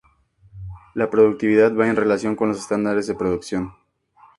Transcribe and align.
La 0.95 1.11
productividad 1.11 1.75
va 1.77 1.85
en 1.87 1.95
relación 1.95 2.35
con 2.35 2.49
los 2.49 2.57
estándares 2.57 3.05
de 3.05 3.13
producción. 3.13 3.75